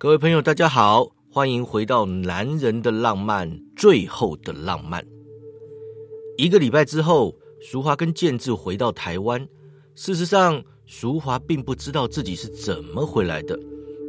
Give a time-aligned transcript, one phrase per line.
[0.00, 5.04] 各位朋友，大家好，欢迎回到《男人的浪漫》最后的浪漫。
[6.36, 9.44] 一个礼拜之后，淑华跟建志回到台湾。
[9.96, 13.58] 事实上，淑华并不知道自己是怎么回来的，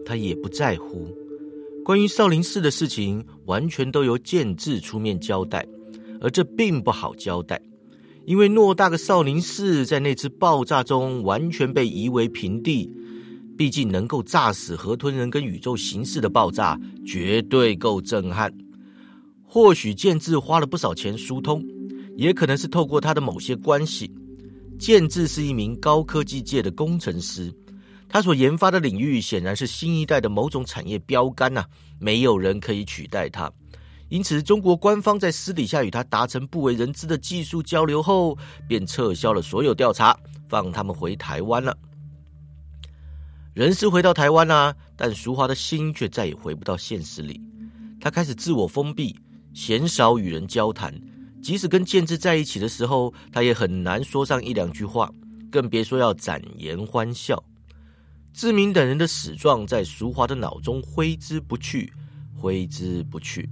[0.05, 1.07] 她也不在乎。
[1.83, 5.65] 关于少林寺的事情，完全都由建志出面交代，
[6.21, 7.59] 而这并不好交代，
[8.25, 12.93] 因为偌大个少林寺在那次爆炸中完全被夷为平地。
[13.59, 18.49] 毕竟能够炸死河豚人跟宇宙形式的爆炸，绝对够震撼。
[19.43, 21.61] 或许建志花了不少钱疏通，
[22.15, 24.09] 也可能是透过他的某些关系。
[24.79, 27.53] 建志是一名高科技界的工程师，
[28.07, 31.65] 他所研发的领域显然是新一代的某种产业标杆呐，
[31.99, 33.51] 没有人可以取代他。
[34.07, 38.37] 因此，中国官方在私底下与他达成不为人知的技术交流后，
[38.69, 41.77] 便撤销了所有调查，放他们回台湾了。
[43.59, 47.41] 人是回到台湾啦，但淑华的心却再也回不到现实里。
[47.99, 49.13] 他开始自我封闭，
[49.53, 50.97] 鲜少与人交谈。
[51.41, 55.11] 即使跟建志在一起的时候，他也很难说上一两句话，
[55.51, 57.43] 更别说要展颜欢笑。
[58.31, 61.91] 志明等人的死状在淑华的脑中挥之不去，
[62.33, 63.49] 挥之不去。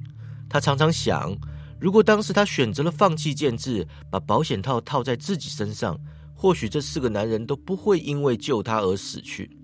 [0.47, 1.35] 他常常想，
[1.81, 5.99] 如果当时他选择了放弃建志，把保险套套在自己身上，
[6.33, 9.56] 或许这四个男人都不会因为救他而死去。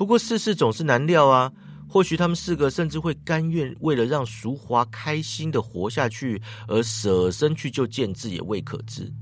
[0.00, 1.52] 不过世事总是难料啊，
[1.86, 9.12] 或许他们四个甚至会甘愿为了让淑华开心的活下去而舍身去救建志，也未可知。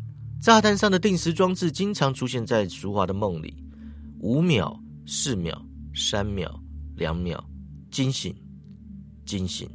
[0.41, 3.61] 炸弹上的定时装置经常出现在淑华的梦里，
[4.21, 5.61] 五秒、四秒、
[5.97, 6.49] 三秒、
[6.95, 7.45] 两秒，
[7.91, 8.33] 惊醒，
[9.27, 9.69] 惊醒，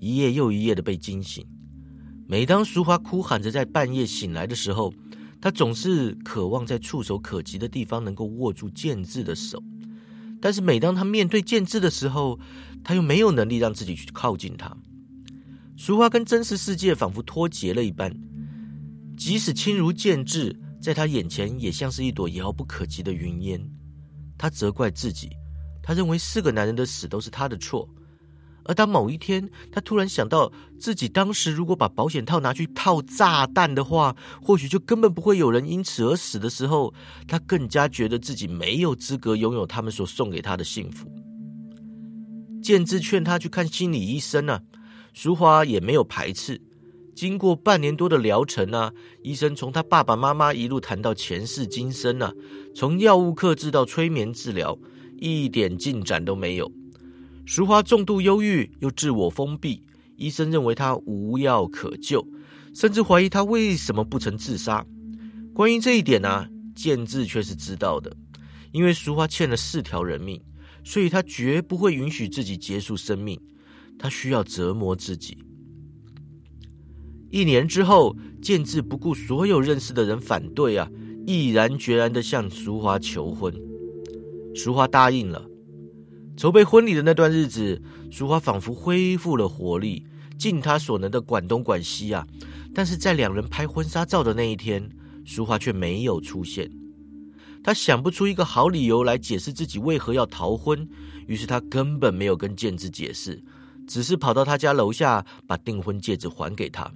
[0.00, 1.46] 一夜又一夜的被惊醒。
[2.26, 4.90] 每当淑华哭喊着在半夜醒来的时候，
[5.38, 9.62] 她总是渴望在触手可及的地方能够握住建志的手。
[10.40, 12.38] 但是每当他面对建志的时候，
[12.84, 14.76] 他又没有能力让自己去靠近他。
[15.76, 18.12] 俗话跟真实世界仿佛脱节了一般，
[19.16, 23.60] 即使亲如建志，在他眼前也像是一朵遥不可及的云烟。
[24.36, 25.30] 他责怪自己，
[25.82, 27.88] 他认为四个男人的死都是他的错。
[28.68, 36.92] 而当某一天，他突然想到自己当时如果把保险套拿去套炸弹的话，或许就根本不会有人因此而死的时候，
[37.26, 41.10] 他更加觉得自己没有资格拥有他们所送给他的幸福。
[42.62, 44.60] 建志劝他去看心理医生呢，
[45.14, 46.60] 淑华也没有排斥。
[47.14, 48.92] 经过半年多的疗程呢，
[49.22, 52.30] 医生从他爸爸妈妈一路谈到前世今生呢，
[52.74, 54.78] 从药物克制到催眠治疗，
[55.16, 56.70] 一点进展都没有。
[57.48, 59.82] 淑华重度忧郁又自我封闭，
[60.16, 62.22] 医生认为她无药可救，
[62.74, 64.84] 甚至怀疑她为什么不曾自杀。
[65.54, 68.14] 关于这一点呢，建志却是知道的，
[68.70, 70.38] 因为淑华欠了四条人命，
[70.84, 73.40] 所以他绝不会允许自己结束生命。
[73.98, 75.38] 他需要折磨自己。
[77.30, 80.86] 一年之后，建志不顾所有认识的人反对啊，
[81.26, 83.50] 毅然决然的向淑华求婚。
[84.54, 85.48] 淑华答应了。
[86.38, 87.82] 筹备婚礼的那段日子，
[88.12, 90.06] 淑华仿佛恢复了活力，
[90.38, 92.24] 尽她所能的管东管西啊。
[92.72, 94.88] 但是在两人拍婚纱照的那一天，
[95.24, 96.70] 淑华却没有出现。
[97.60, 100.88] 她想不出一个好理由来解释自己为何要逃婚，
[101.26, 103.42] 于是她根本没有跟建志解释，
[103.88, 106.88] 只是跑到他家楼下把订婚戒指还给他。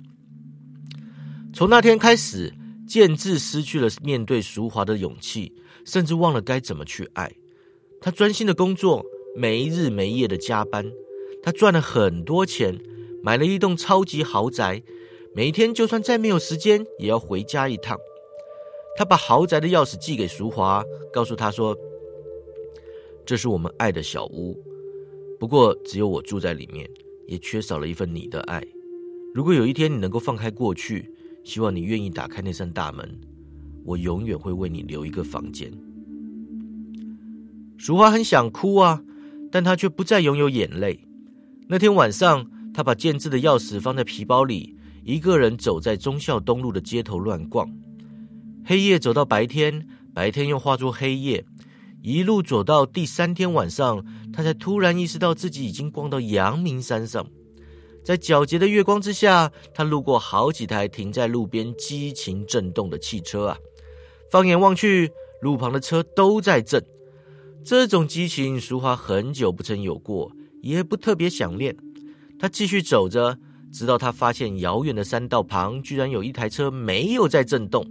[1.52, 2.54] 从那天开始，
[2.86, 5.52] 建志失去了面对淑华的勇气，
[5.84, 7.28] 甚至忘了该怎么去爱。
[8.00, 9.04] 他专心的工作。
[9.34, 10.92] 没日没夜的加班，
[11.42, 12.78] 他赚了很多钱，
[13.22, 14.82] 买了一栋超级豪宅。
[15.34, 17.98] 每天就算再没有时间，也要回家一趟。
[18.98, 21.74] 他把豪宅的钥匙寄给淑华，告诉他说
[23.24, 24.62] ：“这是我们爱的小屋，
[25.40, 26.86] 不过只有我住在里面，
[27.26, 28.62] 也缺少了一份你的爱。
[29.32, 31.10] 如果有一天你能够放开过去，
[31.42, 33.18] 希望你愿意打开那扇大门，
[33.86, 35.72] 我永远会为你留一个房间。”
[37.78, 39.02] 淑华很想哭啊。
[39.52, 41.06] 但他却不再拥有眼泪。
[41.68, 47.70] 那天晚上，他把建制的钥匙放在皮包里，一个人走在忠孝东路的街头乱逛。
[48.64, 51.44] 黑夜走到白天，白天又化作黑夜，
[52.02, 57.26] 一路走到第三天晚上，他才突然意识到自己已经逛到阳明山上。
[58.02, 63.58] 在皎洁的月光之下，他路过好几台停在路边激情震动的汽车啊！
[64.30, 65.10] 放眼望去，
[65.40, 66.82] 路旁的车都在震。
[67.64, 70.32] 这种激情，淑华很久不曾有过，
[70.62, 71.76] 也不特别想念。
[72.38, 73.38] 他继续走着，
[73.72, 77.86] 直到他发现遥远的山道旁居然有一台车没有在震动。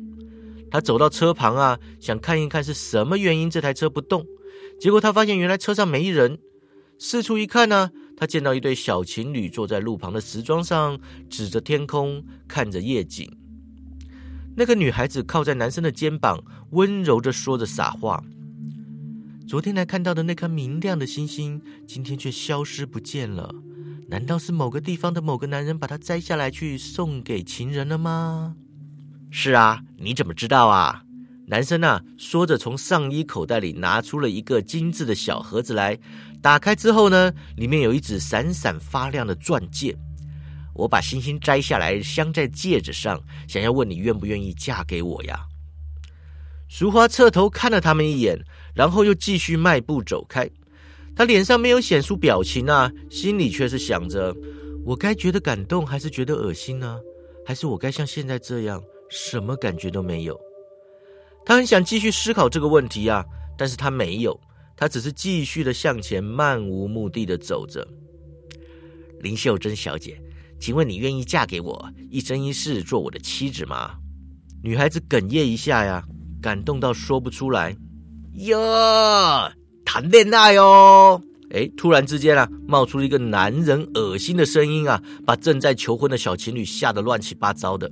[0.70, 4.26] 他走到车旁啊，想看一看是什么原因这台车不动。
[4.78, 6.38] 结果他发现原来车上没人。
[7.00, 13.30] 四处一看呢，他见到一对小情侣坐在路旁的石桩上，指着天空看着夜景。
[14.56, 18.22] 那个女孩子靠在男生的肩膀，温柔的说着傻话。
[19.48, 23.54] 昨天来看到的那颗明亮的星星，今天却消失不见了。
[24.08, 28.56] 难道是某个地方的某个男人把它摘下来去送给情人了吗？
[29.30, 31.04] 是啊，你怎么知道啊？
[31.48, 35.98] 男生啊，说着从上衣口袋里拿出了一个精致的小盒子来，
[36.42, 39.98] 打开之后呢，里面有一只闪闪发亮的钻戒。
[40.74, 45.46] 我把星星摘下来镶在戒指上，想要问你愿不愿意嫁给我呀？
[46.72, 48.40] 淑花侧头看了他们一眼，
[48.74, 50.50] 然后又继续迈步走开。
[51.14, 54.34] 他脸上没有显出表情啊，心里却是想着：
[54.86, 56.98] 我该觉得感动，还是觉得恶心呢？
[57.46, 60.40] 还是我该像现在这样，什么感觉都没有？
[61.46, 63.22] 他很想继续思考这个问题啊，
[63.58, 64.40] 但是他没有，
[64.78, 67.86] 他只是继续的向前，漫无目的的走着。
[69.20, 70.18] 林秀珍小姐，
[70.58, 73.98] 请问你愿意嫁给我，一生一世做我的妻子吗？
[74.64, 76.02] 女孩子哽咽一下呀，
[76.42, 77.76] 感动到说不出来。
[78.34, 78.58] 哟。
[79.86, 81.22] 谈恋爱哦！
[81.54, 87.92] 哎，突然之间啊，冒出了一个男人恶心的声音啊，把正在求婚的小情侣吓得乱七八糟的。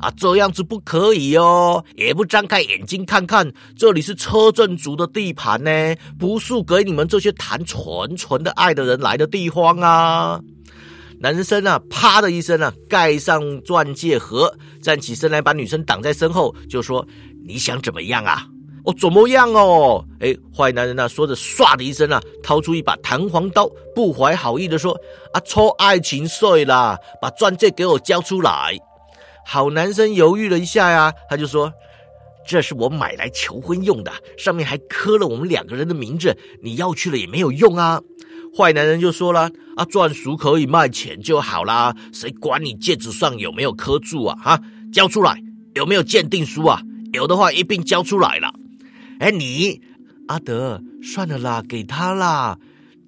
[0.00, 5.70] 啊，这样子不可以哦，也不张开眼睛看看，这里是车震族的地盘呢，
[6.18, 10.40] 不是给你们这些谈纯纯的爱的人来的地方啊！
[11.20, 14.52] 男生啊，啪的一声啊，盖上钻戒盒，
[14.82, 17.06] 站起身来，把女生挡在身后，就说
[17.46, 18.46] ：“你想怎么样啊？”
[18.84, 20.04] 哦，怎么样哦？
[20.20, 21.08] 哎，坏男人呢？
[21.08, 24.94] 说着，唰的一声啊，掏出一把弹簧刀，不怀好意的说
[25.32, 26.98] ：“啊，抽爱情税啦！
[27.18, 28.78] 把钻戒给我交出来！”
[29.46, 31.72] 好男生犹豫了一下呀，他就说
[32.46, 37.98] ：“这是我买来求婚用的，上面还刻了我们两个人的名字，你要去了也没有用啊。”
[38.54, 44.36] 坏男人就说了：“啊，钻石可以卖钱就好啦，谁管你戒指上有没有刻住啊？
[44.42, 44.60] 哈，
[44.92, 45.42] 交出来！
[45.72, 46.82] 有没有鉴定书啊？
[47.14, 48.52] 有的话一并交出来了。”
[49.20, 49.80] 哎，你
[50.28, 52.58] 阿德，算了啦，给他啦！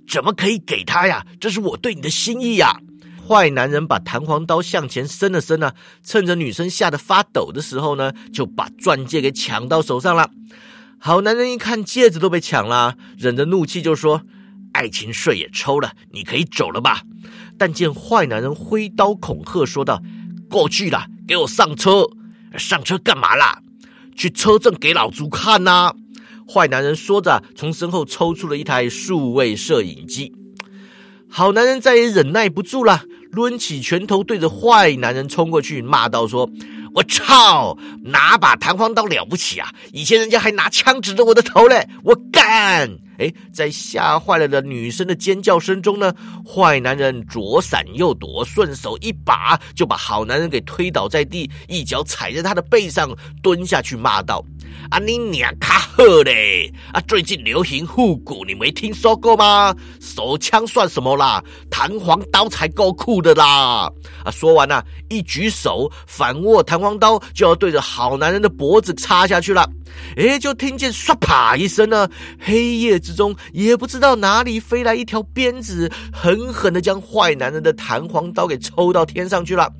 [0.08, 1.26] 怎么可以给他呀？
[1.40, 2.80] 这是我对你的心意呀！
[3.26, 5.72] 坏男人把弹簧刀向前伸了伸呢，
[6.04, 10.30] 趁着女生吓得发抖的时候呢，就把钻戒给抢到手上了。
[10.98, 14.22] 好男人一看戒指都被抢了，忍着怒气就说
[14.72, 17.02] ：“爱情税也抽了，你可以走了吧？”
[17.58, 20.00] 但见坏男人挥刀恐吓说道
[20.48, 22.06] ：“过去了，给我上车！
[22.56, 23.60] 上车干嘛啦？”
[24.16, 25.92] 去车震给老朱看呐！
[26.48, 30.32] 坏男人说着，从身后抽出了一台数位摄影机。
[31.28, 33.02] 好男人再也忍耐不住了，
[33.32, 36.48] 抡起拳头对着坏男人冲过去，骂道：“说
[36.94, 39.68] 我操，拿把弹簧刀了不起啊！
[39.92, 46.12] 以前人家还拿枪指着我的头嘞，我干！”哎，在吓坏了的女生的尖叫声中呢，
[46.44, 53.10] 坏男人左闪右躲，顺手一把就把好男人给推倒在地，一脚踩在他的背上，
[53.42, 54.44] 蹲下去骂道
[54.90, 56.72] ：“啊，你娘卡好嘞！
[56.92, 59.74] 啊，最近流行复古，你没听说过吗？
[60.00, 61.42] 手枪算什么啦？
[61.70, 63.90] 弹簧刀才够酷的啦！”
[64.24, 69.68] 啊，说完呢，一举手反握弹簧刀，就要对着好男人的脖子插下去了。
[70.16, 72.08] 哎，就听见唰啪一声呢，
[72.38, 79.72] 黑夜之中也不知道哪里飞来一条鞭子，狠狠的将坏男人的弹簧刀给抽到天上去了。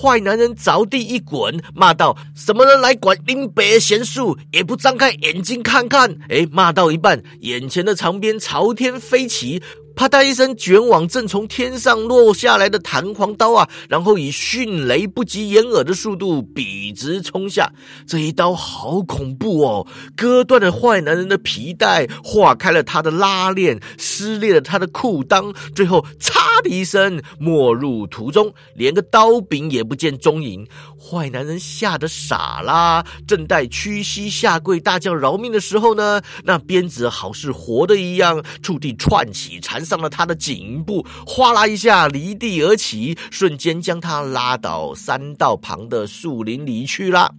[0.00, 4.38] 坏男人着地一滚，骂道：“什么人来管林北贤术？
[4.52, 9.60] 也不张开眼睛看看！”哎，骂到一半，眼前的长鞭朝天飞起。
[9.98, 17.68] 啪嗒一声，卷往正从天上落下来的弹簧刀啊，然后以迅雷不及掩耳的速度笔直冲下。
[18.06, 19.84] 这一刀好恐怖哦，
[20.16, 30.64] 割断了坏男人的皮带，划开了他的拉链，撕裂了他的裤裆，最后嚓的一声没入途中，连个刀柄也不见踪影。
[30.96, 47.34] 坏男人吓得傻啦，正待屈膝下跪大叫饶命的时候呢，那鞭子好似活的一样，触地串起，缠上了他的颈部，哗啦一下离地而起，瞬间将他拉到山道旁的树林里去了。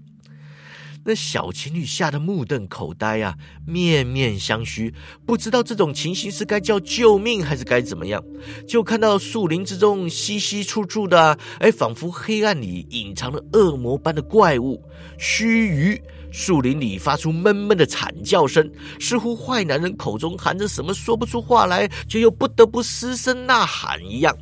[1.05, 4.93] 那小情侣吓得目瞪口呆呀，面面相觑，
[5.25, 8.21] 不知道这种情形是该叫救命还是该怎么样。
[8.67, 14.83] 就看到树林之中稀稀处处的，哎，仿佛黑暗里隐藏了恶魔般的怪物。
[15.17, 18.69] 须臾，树林里发出闷闷的惨叫声，
[18.99, 24.35] 似乎坏男人口中含着什么说不出话来，却又不得不失声呐喊一样。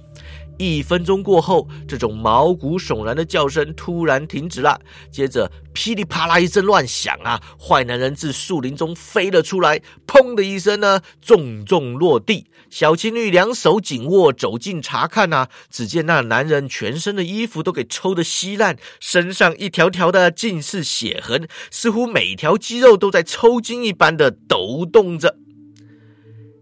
[0.58, 4.80] 一分钟过后，这种毛骨悚然的叫声突然停止了。
[5.12, 7.42] 接着，噼里啪啦一阵乱响啊！
[7.60, 12.48] 坏男人自树林中飞了出来，砰的一声呢，重重落地。
[12.70, 25.38] 小情侣两手紧握，走近查看啊，只见那男人全身的衣服都给抽得稀烂，身上一条条的尽是血痕，似乎每条肌肉都在抽筋一般的抖动着。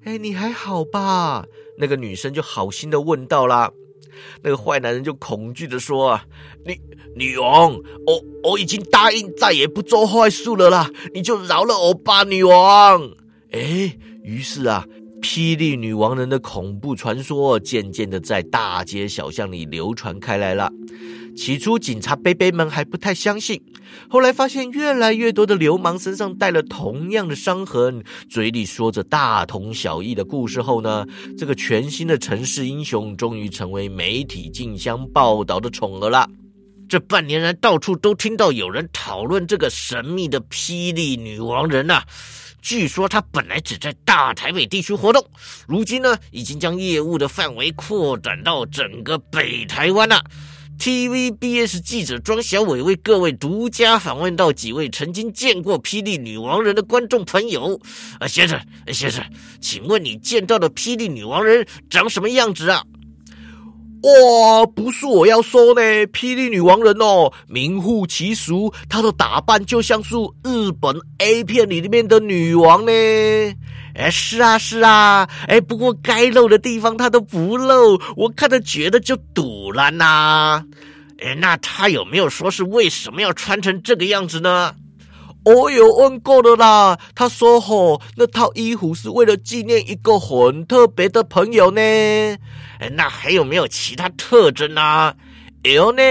[0.03, 1.45] 哎，你还好吧？
[1.79, 3.71] 那个女生就好心的问道啦。
[4.41, 6.25] 那个坏男人就恐惧的说：“啊，
[6.65, 6.79] 女
[7.15, 13.01] 女王，我我已经答应再也不做坏事了啦，你就饶了我吧，女王。”
[13.51, 14.85] 哎，于是啊，
[15.21, 20.71] 霹雳女王人的恐怖传说渐渐的在大街小巷里流传开来了。
[21.35, 23.61] 起初，警察贝贝们还不太相信，
[24.09, 31.05] 后来发现越来越多的流氓身上带了同样的伤痕，嘴里说着大同小异的故事后呢，
[31.37, 36.27] 这个全新的城市英雄终于成为媒体竞相报道的宠儿了。
[36.87, 42.01] 这半年来，到处都听到有人讨论这个神秘的霹雳女王人呐。
[42.61, 45.23] 据说她本来只在大台北地区活动，
[45.67, 50.23] 如今呢，已经将业务的范围扩展到整个北台湾了。
[50.79, 57.79] TVBS 记者庄小伟为各位独家访问到几位曾经见过霹雳女王人的观众朋友。
[58.19, 59.23] 啊，先生，先生，
[59.59, 62.83] 请问你见到的霹雳女王人长什么样子啊？
[64.03, 68.51] 哇，不是我要说呢，霹雳女王人哦，名副其实，
[68.87, 72.91] 她的打扮就像是日本 A 片里面的女王呢。
[73.97, 80.63] 哎，是啊，是啊，哎，不过该漏的地方他都不漏，我看着觉得就堵了呐。
[81.23, 84.75] 哎，那他有没有说是为什么要穿成这个样子呢？
[85.45, 91.79] 我有问过了啦，他说吼，那套衣服是为了纪念一个很特别的朋友呢。
[91.81, 95.15] 哎，那还有没有其他特征啊？
[95.73, 96.01] 有呢，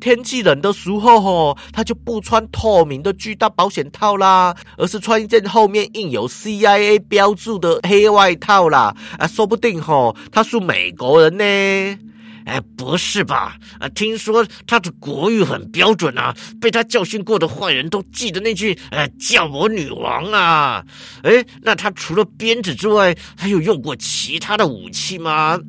[0.00, 8.94] 天气冷的时候吼，他就不穿透明的巨大保险套啦，而是穿一件后面印有 CIA 标注的黑外套啦。
[9.18, 11.98] 啊，说不定吼，他是美国人呢。
[12.46, 13.56] 哎，不是吧？
[13.78, 20.84] 啊，听说他的国语很标准啊，被他教训过的坏人都记得那句“呃，叫我女王啊”。
[21.22, 25.60] 哎，那他除了鞭子之外，还有用过其他的武器吗？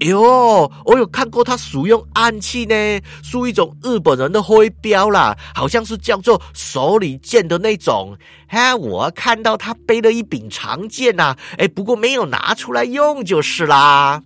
[0.00, 2.74] 哟，我有看过他使用暗器呢，
[3.22, 8.18] 是一种日本人的徽标啦，好像是叫做手里剑的那种。
[8.48, 14.22] 哎，我看到他背了一柄长剑呐，哎，不过没有拿出来用就是啦。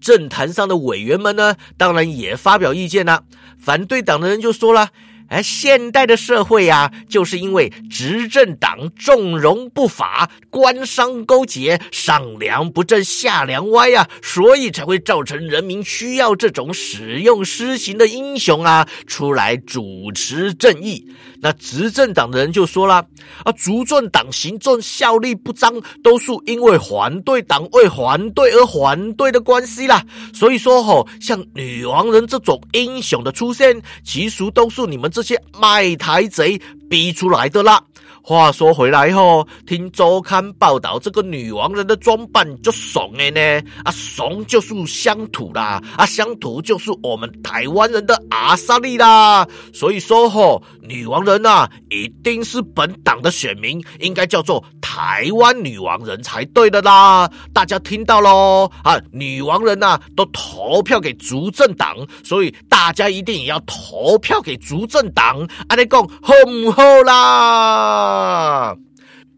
[0.00, 3.24] 政坛上的委员们呢，当然也发表意见了。
[3.58, 4.90] 反对党的人就说了。
[5.28, 21.04] 而现代的社会呀，就是因为执政党纵容不法、官商勾结、上梁不正下梁歪呀，所以才会造成人民需要这种使用私刑的英雄啊出来主持正义。
[21.40, 23.04] 那执政党的人就说了
[23.42, 30.04] 啊，执政党行政效力不彰，都是因为反对党为反对而反对的关系啦。
[30.32, 35.10] 所以说吼，像女王人这种英雄的出现，其实都是你们。
[35.16, 37.82] 这些卖台贼逼出来的啦。
[38.28, 43.62] 话说回来吼，听周刊报道，这个女王人的装扮就怂的呢。
[43.84, 49.46] 啊，怂就是乡土啦，啊，乡土就是我们台湾人的阿萨利啦。
[49.72, 54.64] 所以说吼，女王人呐，一定是本党的选民，应该叫做。
[54.80, 58.98] 台湾女王人才对的啦，大家听到喽啊！
[59.10, 65.46] 女王人呐都投票给主政党，所以大家一定也要投票给主政党。
[65.68, 68.15] 阿你讲好唔好啦？
[68.16, 68.76] 啊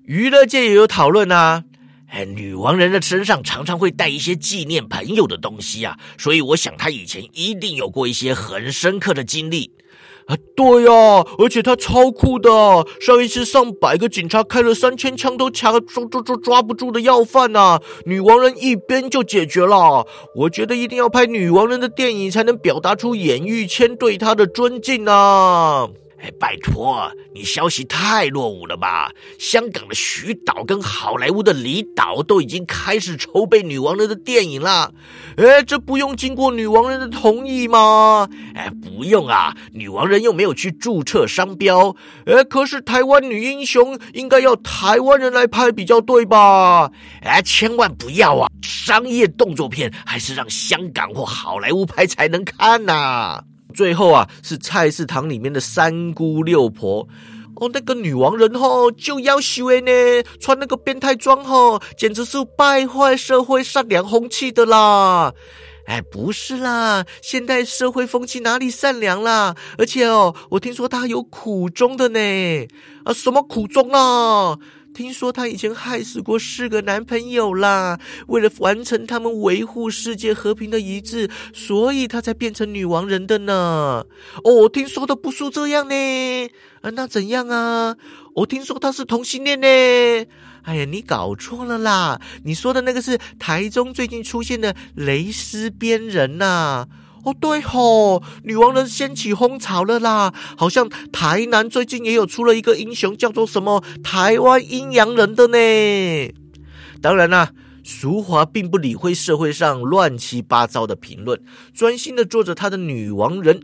[0.05, 1.65] 娱乐界也有讨论啊，
[2.07, 9.71] 哎，女王人的身上常常会带一些纪念朋友的东西啊，所以我想她以前一定有过一些很深刻的经历。
[10.29, 10.93] 啊，对呀，
[11.39, 12.51] 而且他超酷的，
[13.01, 20.07] 上一次上百个警察开了三千枪都掐抓抓抓抓不住的要犯呐，女王人一边就解决了。
[20.35, 25.89] 我觉得一定要拍女王人的电影，才能表达出演艺圈对她的尊敬啊。
[26.21, 29.11] 哎，拜托，你消息太落伍了吧？
[29.39, 34.93] 香港的徐导跟好莱坞的李导都已经开始筹备女王人的电影了。
[35.37, 38.29] 哎，这不用经过女王人的同意吗？
[38.55, 41.95] 哎，不用啊，女王人又没有去注册商标。
[42.27, 46.91] 哎，可是台湾女英雄应该要台湾人来拍比较对吧？
[47.23, 48.49] 哎，千万不要啊！
[48.63, 53.43] 商业动作片还是让香港或好莱坞拍才能看呐。
[53.79, 57.07] 最后啊，是菜市场里面的三姑六婆
[57.55, 59.93] 哦，那个女王人哈就要修呢，
[60.41, 65.33] 穿那个变态装哈，简直是败坏社会善良风气的啦！
[65.87, 69.55] 哎，不是啦，现代社会风气哪里善良啦？
[69.79, 72.19] 而且哦，我听说她有苦衷的呢。
[73.05, 74.59] 啊，什么苦衷啊？
[74.99, 84.05] 听说她以前害死过四个男朋友啦，为了完成他们维护世界和平的遗志，所以她才变成女王人的呢。
[84.43, 85.95] 哦，我听说的不是这样呢。
[86.81, 87.95] 啊，那怎样啊？
[88.35, 89.69] 我听说她是同性恋呢。
[90.65, 92.21] 哎呀，你搞错了啦！
[92.43, 96.89] 你说的那个是台中最近出现的蕾丝边人呐。
[97.25, 100.33] 哦，对吼，女王人掀起风潮了啦！
[100.57, 106.35] 好像台南最近也有出了一个英雄，叫做什么台湾阴阳人的呢？
[107.01, 107.51] 当然啦。
[107.89, 111.41] 淑华并不理会社会上乱七八糟的评论，
[111.73, 113.59] 专心的做着她的女王人。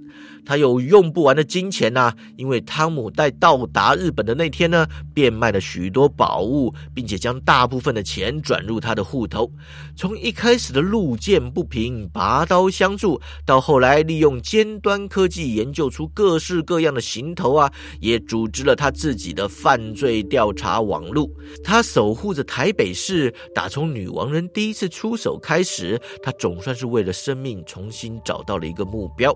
[0.47, 9.51] 她有用不完的金钱呐，因为汤姆在到达日本的那天呢，变卖了许多宝物，并且将大部分的钱转入他的户头。
[9.95, 21.31] 从一开始的路见不平拔刀相助，到后来利用尖端科技研究出各式各样的行头啊，也组织了他自己的犯罪调查网路。
[21.63, 24.14] 他守护着台北市，打从女。
[24.15, 29.35] 王人第一次出手开始，他总算是为了生命重新找到了一个目标。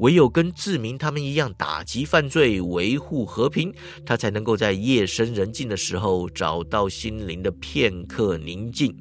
[0.00, 3.72] 唯有跟志明他们一样打击犯罪、维护和平，
[4.04, 8.92] 他才能够在夜深人静的时候找到心灵的片刻宁静。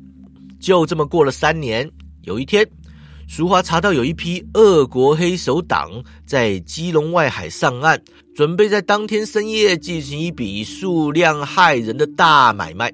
[0.59, 1.89] 就这么过了三年，
[2.21, 2.67] 有一天，
[3.27, 5.91] 淑华查到有一批俄国黑手党
[6.27, 7.99] 在基隆外海上岸，
[8.35, 12.93] 准备在当天深夜进行一笔数量骇人的大买卖。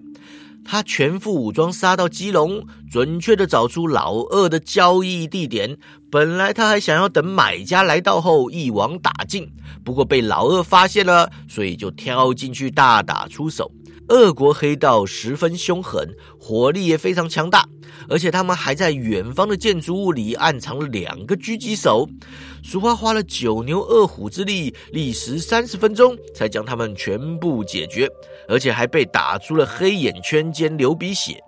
[0.71, 5.75] 他全副武装杀到基隆，准确的找出老二的交易地点。
[6.11, 9.51] 本来他还想要等买家来到后一网打尽，
[9.83, 13.71] 不过被老二发现了，所以就跳进去大打出手。
[14.09, 16.07] 恶国黑道十分凶狠，
[16.39, 17.63] 火力也非常强大，
[18.09, 22.07] 而且他们还在远方的建筑物里暗藏了两个狙击手。
[22.63, 28.09] 俗花花了九牛二虎之力，历时三十分钟才将他们全部解决，
[28.47, 31.39] 而且还被打出了黑眼圈兼流鼻血。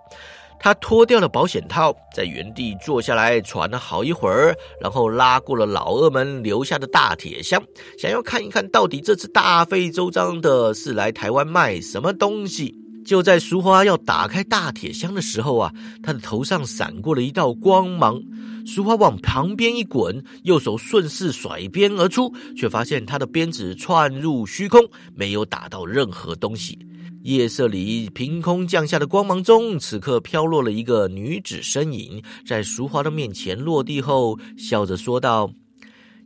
[0.62, 7.60] 他脱掉了保险套，在原地坐下来喘了好一会儿，然后拉过了老二们留下的大铁箱，
[7.98, 12.72] 想要看一看到底这次大费周章的是来台湾卖什么东西。
[13.04, 18.22] 就在淑花要打开大铁箱的时候啊，他的头上闪过了一道光芒，
[18.64, 24.80] 淑花往旁边一滚，右手顺势甩鞭而出，却发现他的鞭子窜入虚空，
[25.16, 26.78] 没有打到任何东西。
[27.22, 35.52] 夜色里凭空降下的光芒中，此刻飘落了一个女子身影，在淑华的面前落地后，笑着说道：“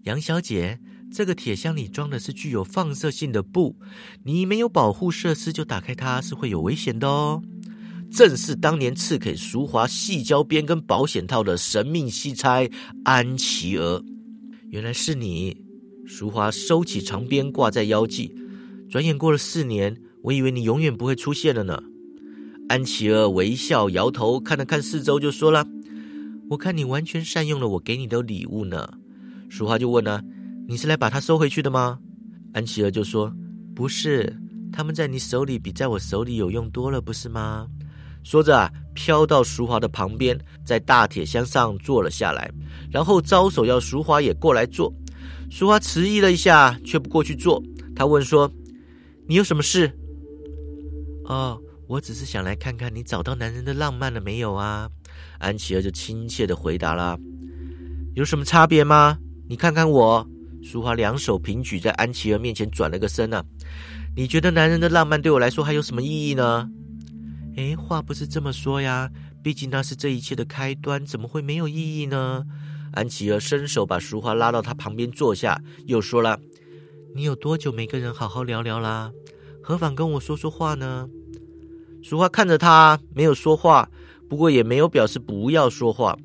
[0.04, 0.80] 杨小姐，
[1.12, 3.76] 这个铁箱里装的是具有放射性的布，
[4.24, 7.42] 你没有保护设施就打开它是会有危险的哦。”
[8.10, 12.66] 正是当年赐给淑华细胶边跟保险套的神秘西差
[13.04, 14.02] 安琪儿。
[14.70, 15.54] 原来是你，
[16.06, 18.34] 淑华收起长鞭挂在腰际。
[18.88, 19.94] 转眼过了四年。
[20.26, 21.80] 我以为你永远不会出现了呢。
[22.68, 25.64] 安琪儿微笑摇头，看了看四周，就说了
[26.50, 28.94] ：“我看你完全善用了我给你的礼物呢。”
[29.48, 30.20] 淑华就问了
[30.66, 32.00] ：“你是来把它收回去的吗？”
[32.54, 33.32] 安琪儿就说
[33.72, 34.36] ：“不是，
[34.72, 37.68] 他们在你手里比在我手里有用多了，不是吗？”
[38.24, 42.50] 说着啊，飘到淑华的旁边，在大铁箱上坐了下来，
[42.90, 44.92] 然后招手要淑华也过来坐。
[45.48, 47.62] 淑华迟疑了一下，却不过去坐。
[47.94, 48.50] 他问说
[49.28, 49.96] ：“你有什么事？”
[51.26, 54.88] 哦，我只是想来看看你找到男人的浪漫了没有啊？
[55.38, 57.18] 安琪儿就亲切的回答了。
[58.14, 59.18] 有什么差别吗？
[59.48, 60.26] 你看看我。
[60.62, 63.44] 淑华两手平举在安琪儿面前转了个身呢。
[64.16, 66.68] 你觉得男人的浪漫对我来说还有什么意义呢？
[67.56, 69.10] 哎，话不是这么说呀，
[69.42, 72.44] 毕竟那是这一切的开端，怎么会没有意义呢？
[72.92, 76.40] 安琪儿伸手把淑华拉到他旁边坐下，又说了
[77.14, 79.12] ：“你有多久没跟人好好聊聊啦？
[79.62, 81.08] 何妨跟我说说话呢？”
[82.08, 83.90] 淑华看着他，没有说话，
[84.28, 86.16] 不过也没有表示不要说话。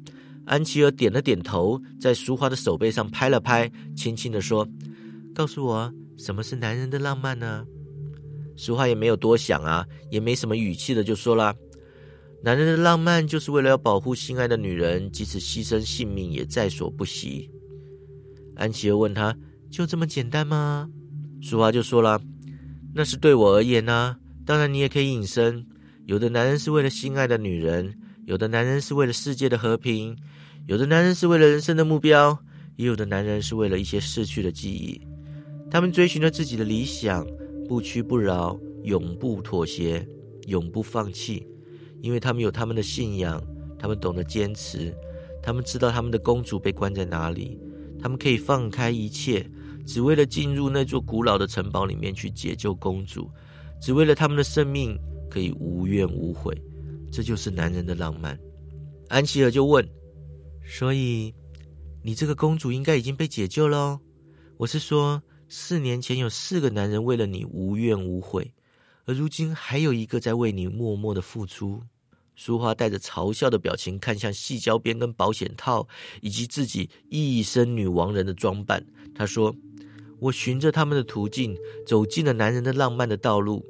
[0.45, 4.67] 安琪儿点了点头，在淑华的手背上拍了拍，轻轻的说
[5.33, 7.65] ：“告诉我，什么是男人的浪漫呢？”
[8.55, 11.51] 淑华也没有多想啊，也没什么语气的就说了
[12.43, 17.49] ：“男人的浪漫就是为了要保护心爱的女人，即使牺牲性命也在所不惜。”
[18.55, 19.35] 安琪儿问他
[19.71, 20.87] ：“就这么简单吗？”
[21.41, 22.21] 淑华就说了
[22.93, 24.15] ：“那是对我而言呢。
[24.45, 25.65] 当然，你也可以隐身。”
[26.11, 30.13] 有的男人是为了心爱的女人，有的男人是为了世界的和平，
[30.67, 32.37] 有的男人是为了人生的目标，
[32.75, 34.99] 也有的男人是为了一些逝去的记忆。
[35.69, 37.25] 他们追寻着自己的理想，
[37.65, 40.05] 不屈不挠，永不妥协，
[40.47, 41.47] 永不放弃，
[42.01, 43.41] 因为他们有他们的信仰，
[43.79, 44.93] 他们懂得坚持。
[45.41, 47.57] 他们知道他们的公主被关在哪里，
[47.97, 49.49] 他们可以放开一切，
[49.85, 53.31] 只为了进入那座古老的城堡里面去解救公主，
[53.79, 54.99] 只为了他们的生命
[55.31, 56.53] 可以无怨无悔。
[57.09, 58.37] 这就是男人的浪漫。
[59.07, 59.87] 安琪儿就问
[60.63, 61.33] ：“所以，
[62.03, 63.99] 你这个公主应该已经被解救喽？
[64.57, 68.53] 我是说，四年前有四个男人为了你无怨无悔，
[69.05, 71.81] 而如今还有一个在为你默默的付出。”
[72.33, 75.87] 淑华带着嘲笑的表情看向细胶边跟保险套，
[76.21, 78.83] 以及自己一身女王人的装扮。
[79.13, 79.53] 她说
[80.17, 83.63] ：“我循着他们的途径，走进了男人的浪漫的道路。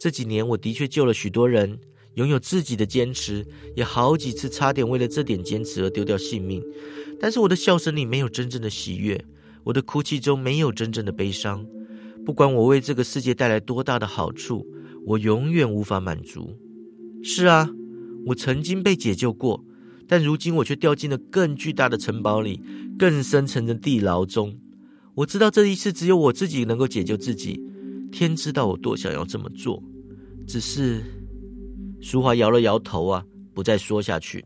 [0.00, 1.78] 这几年，我的确救了许多人。”
[2.14, 6.60] 拥有自己的坚持，也好几次差点为了这点坚持而丢掉性命。
[7.20, 9.24] 但是我的笑声里没有真正的喜悦，
[9.62, 11.64] 我的哭泣中没有真正的悲伤。
[12.26, 14.66] 不管我为这个世界带来多大的好处，
[15.06, 16.58] 我永远无法满足。
[17.22, 17.70] 是啊，
[18.26, 19.64] 我曾经被解救过，
[20.08, 22.60] 但如今我却掉进了更巨大的城堡里，
[22.98, 24.58] 更深层的地牢中。
[25.14, 27.62] 我知道这一次只有我自己能够解救自己。
[28.10, 29.80] 天知道我多想要这么做，
[30.50, 31.00] 只是。
[32.02, 34.44] 淑华摇了摇头啊，不再说下去。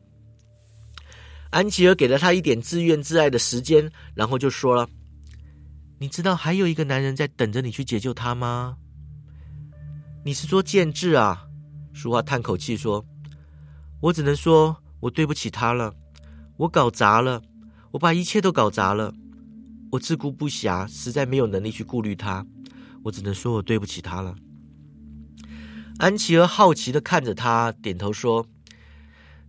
[1.50, 4.86] 安琪儿给了他一点自怨自艾的时间，然后就说了
[5.98, 8.76] ：“你知道还有一个男人在等着你去解救他吗？”
[10.26, 11.46] 你是说建志啊？
[11.94, 13.02] 淑华叹口气说
[14.02, 15.94] ：“我只能说我对不起他了，
[16.58, 17.40] 我搞砸了，
[17.92, 19.14] 我把一切都搞砸了，
[19.92, 22.44] 我自顾不暇，实在没有能力去顾虑他，
[23.04, 24.34] 我只能说我对不起他了。”
[25.98, 28.46] 安琪儿好奇的看着他，点头说：“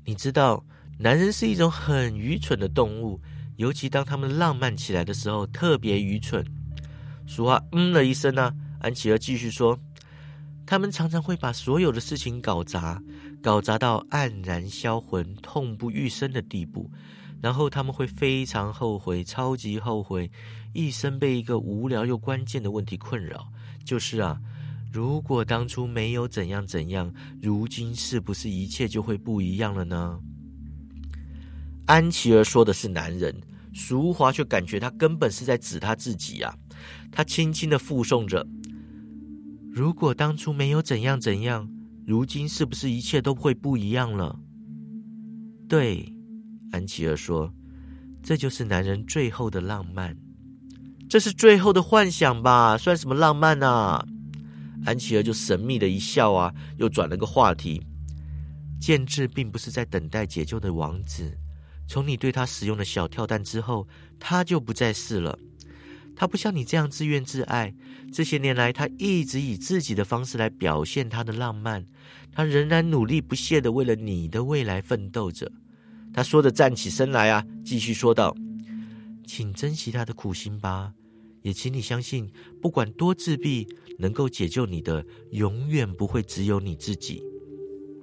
[0.06, 0.64] 你知道，
[1.00, 3.20] 男人是一种很愚蠢的动物，
[3.58, 6.46] 尤其当他们浪漫起来的时候，特别愚蠢。”
[7.28, 8.54] 俗话嗯了一声呢。
[8.80, 9.80] 安琪儿继续说
[10.68, 13.02] ：“他们常常会把所有的事情搞砸，
[13.42, 16.92] 搞砸到黯然销魂、痛不欲生的地步，
[17.42, 20.30] 然后他们会非常后悔，超级后悔，
[20.74, 23.48] 一生被一个无聊又关键的问题困扰，
[23.84, 24.40] 就是啊。”
[24.96, 30.22] 如果当初没有怎样怎样，如今是不是一切就会不一样了呢？
[31.86, 33.36] 安琪儿说的是男人，
[33.74, 36.58] 淑华却感觉他根本是在指他自己呀。
[37.12, 38.48] 他轻轻的附送着
[39.70, 41.70] ：“如果当初没有怎样怎样，
[42.08, 44.40] 如今是不是一切都会不一样了？”
[45.68, 46.10] 对，
[46.72, 47.54] 安琪儿说
[48.24, 50.16] ：“这就是男人最后的浪漫，
[51.10, 52.78] 这是最后的幻想吧？
[52.78, 54.08] 算什么浪漫啊？”
[54.86, 57.82] 安琪儿就神秘的一笑啊，又转了个话题。
[58.80, 61.36] 建志并不是在等待解救的王子，
[61.88, 63.88] 从你对他使用的小跳蛋之后，
[64.20, 65.38] 他就不再是了。
[66.16, 67.74] 他不像你这样自怨自艾，
[68.14, 71.84] 这些年来他一直以自己的方式来表现他的浪漫。
[72.32, 75.52] 他仍然努力不懈的为了你的未来奋斗着。
[76.14, 78.36] 他说着站起身来啊，继续说道
[79.26, 80.94] ：“请珍惜他的苦心吧。”
[81.44, 87.24] 也请你相信，不管多自闭，能够解救你的，永远不会只有你自己。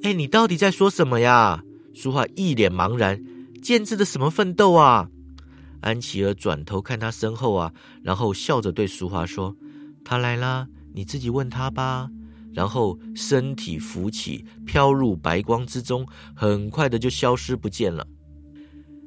[0.02, 1.62] 哎，你到底在说什么呀？
[1.94, 3.22] 淑华一脸茫然。
[3.62, 5.08] 建志的什么奋斗啊？
[5.80, 9.56] 安琪儿转头看他身后啊，然后笑着对淑华说
[10.04, 12.10] ：“他来啦，你自己问他吧。”
[12.52, 18.06] 然后身体浮起，飘入白光之中，很快的就消失不见了。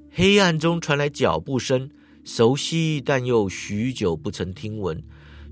[0.09, 1.89] 黑暗中传来脚步声。
[2.23, 5.03] 熟悉，但又许久不曾听闻。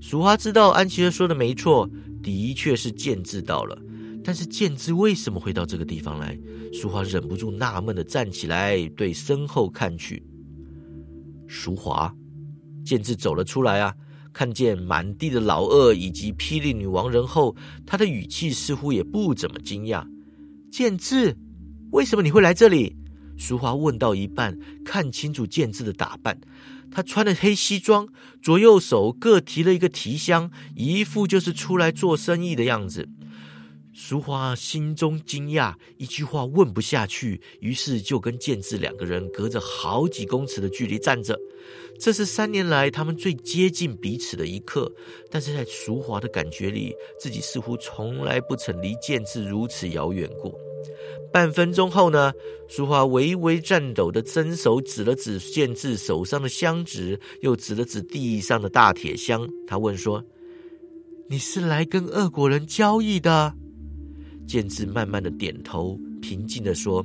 [0.06, 1.88] 淑华知道安琪儿说的没错，
[2.22, 3.74] 的确是建志到了。
[4.22, 6.38] 但是建志为什么会到这个地方来？
[6.74, 10.22] 淑华忍不住纳闷的站起来，对身后看去。
[11.46, 12.14] 淑华，
[12.84, 13.94] 建志走了出来啊！
[14.30, 20.06] 看见满地的老二以及霹雳女王人后，他的语气似乎也不怎么惊讶。
[20.70, 21.34] 建志，
[21.92, 22.94] 为什么你会来这里？
[23.38, 26.38] 淑华问到一半，看清楚建志的打扮，
[26.94, 28.08] 他穿的黑西装，
[28.40, 33.08] 左右手各提了一个提箱，一副就是出来做生意的样子。
[33.92, 41.36] 淑华心中惊讶，一句话问不下去，于是就跟建志两个人隔着好几公尺的距离站着。
[41.98, 44.92] 这是三年来他们最接近彼此的一刻，
[45.30, 50.52] 但是在淑华的感觉里，自己似乎从来不曾离建志如此遥远过。
[51.34, 52.32] 半分钟后呢，
[52.68, 59.44] 淑华微微颤抖的伸手指了指建志手上的香纸，又指了指地上的大铁箱。
[59.66, 60.24] 他问说
[61.28, 63.52] ：“你是来跟恶国人交易的？”
[64.46, 67.04] 建志慢慢的点头，平静的说：“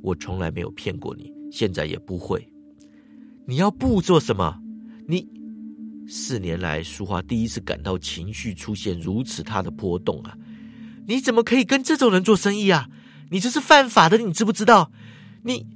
[0.00, 2.40] 我从来没有骗过你，现在也不会。
[3.46, 4.56] 你要不做什么？
[5.08, 5.26] 你
[6.06, 10.38] 四年来，淑华第一次感到情绪出现如此大的波动啊！
[11.04, 12.88] 你怎么可以跟这种人做生意啊？”
[13.30, 14.90] 你这是犯法的，你知不知道？
[15.44, 15.66] 你，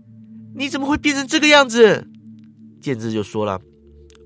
[0.54, 2.06] 你怎么会变成这个样子？”
[2.82, 3.60] 建志就说了：“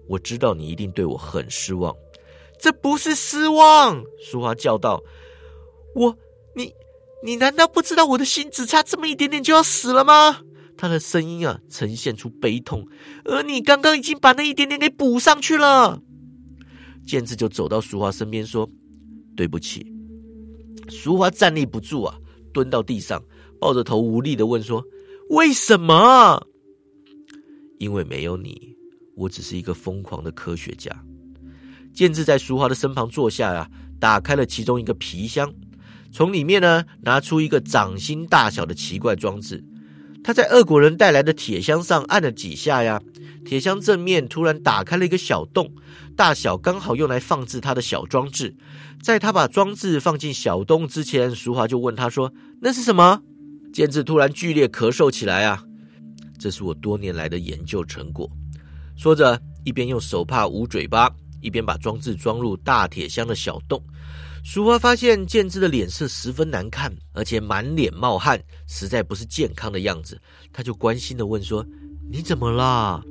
[0.08, 1.94] 我知道你一定对我很失望。”
[2.58, 5.00] 这不是失望，淑华叫道
[5.94, 6.16] ：“我，
[6.56, 6.72] 你，
[7.24, 10.40] 你难道不知道我的心只差这么一点点就要死了吗？”
[10.76, 12.84] 他的声音啊，呈现出悲痛，
[13.24, 16.00] 而你刚刚已经把那一点点给补上去了。
[17.06, 18.68] 建志就走到淑华身边说
[19.36, 19.86] ：“对不起。”
[20.90, 22.16] 淑华站立不住啊，
[22.52, 23.22] 蹲到地上，
[23.60, 24.84] 抱着头无力的问说
[25.30, 26.46] ：“为什么？”
[27.78, 28.76] 因为没有你，
[29.14, 30.90] 我只是一个疯狂的科学家。
[31.92, 35.52] 建志在淑华的身旁坐下呀，打开了其中一个皮箱，
[36.12, 39.64] 从里面呢拿出一个掌心大小的奇怪装置。
[40.22, 43.00] 他在俄国人带来的铁箱上按了几下呀，
[43.44, 45.72] 铁箱正面突然打开了一个小洞，
[46.16, 48.54] 大小刚好用来放置他的小装置。
[49.02, 53.22] 在他把装置放进小洞之前，淑华就问他说：“那是什么？”
[53.72, 55.62] 建志突然剧烈咳嗽起来啊！
[56.38, 58.30] 这是我多年来的研究成果。
[58.96, 61.10] 说着，一边用手帕捂嘴巴。
[61.40, 63.80] 一边把装置装入大铁箱的小洞，
[64.50, 70.18] 淑华发现建志的脸色十分难看，而且满脸冒汗，实在不是健康的样子。
[70.54, 71.62] 他就关心的问说
[72.10, 73.04] ：“你怎么啦？”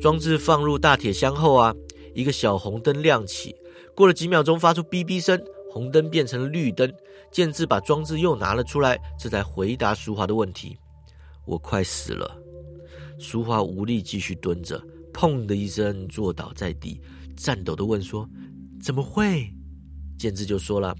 [0.00, 1.74] 装置放入大铁箱后啊，
[2.14, 3.54] 一个小红灯亮起，
[3.94, 5.38] 过了几秒钟发出哔哔声，
[5.70, 6.90] 红灯变成了绿灯。
[7.30, 10.74] 建志把装置又拿了出来，这才回答淑华的问题
[11.44, 12.34] ：“我快死了。”
[13.20, 16.98] 淑华无力继续蹲着，砰的一声坐倒在地。
[17.36, 18.26] 颤抖的问说
[18.80, 19.52] ：“怎么会？”
[20.18, 20.96] 建志就说了：“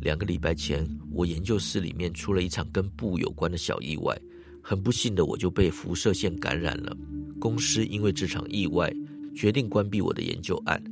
[0.00, 4.16] 两个礼拜前，我研究室里面出了一场跟布有关的小意外，
[4.62, 6.96] 很不幸的，我就被辐射线感染了。
[7.40, 8.92] 公司因为这场意外，
[9.34, 10.82] 决定关闭我的研究案。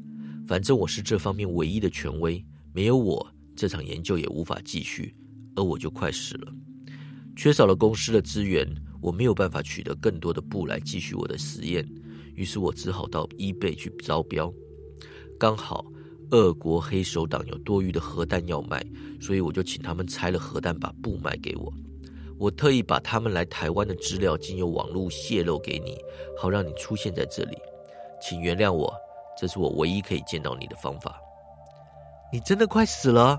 [0.47, 5.15] 反正我是这方面唯一的权威，没有我，这场研究也无法继续，
[5.57, 6.53] 而我就快死了。
[7.37, 8.67] 缺少了公司的资源，
[9.01, 11.87] 我没有办法取得更多的布来继续我的实验。”
[12.35, 14.53] 于是我只好到伊贝去招标，
[15.39, 15.85] 刚好
[16.31, 18.85] 俄国黑手党有多余的核弹要卖，
[19.21, 21.73] 所以我就请他们拆了核弹，把布卖给我。
[22.39, 25.97] 我特意把他们来台湾的资料经由网络泄露给你，
[26.37, 27.57] 好让你出现在这里。
[28.21, 28.93] 请原谅我，
[29.39, 31.19] 这是我唯一可以见到你的方法。
[32.33, 33.39] 你真的快死了？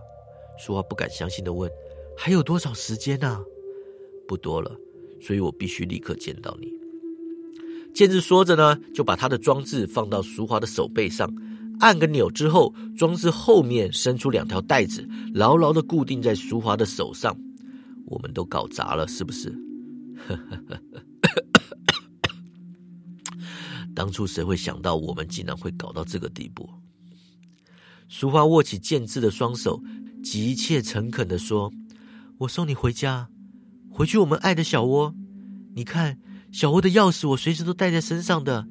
[0.58, 1.70] 说话不敢相信的问
[2.18, 3.44] ：“还有多少时间呢？”
[4.28, 4.72] 不多了，
[5.22, 6.72] 所以我必须立刻见到你。
[7.94, 11.32] 建志说着呢，就把他的装置放到淑华的手背上，
[11.80, 17.38] 按个钮之后，装置后面伸出两条带子，牢牢的固定在淑华的手上。
[18.06, 19.56] 我们都搞砸了，是不是？
[23.94, 26.70] 当初谁会想到我们竟然会搞到这个地步？
[28.08, 29.82] 淑华握起建志的双手，
[30.24, 31.72] 急切诚恳的说
[32.40, 33.30] ：“我送你回家，
[33.90, 35.14] 回去我们爱的小窝。
[35.76, 36.18] 你看。”
[36.50, 38.66] 小窝的钥匙我随时都带在身上的，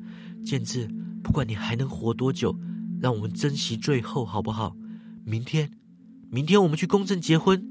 [0.44, 0.88] 建志，
[1.22, 2.58] 不管你还能活多久，
[3.00, 4.76] 让我们珍惜最后，好不好？
[5.24, 5.70] 明天，
[6.30, 7.68] 明天我们去公证结婚。